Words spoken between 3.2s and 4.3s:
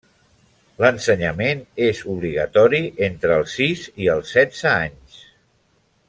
els sis i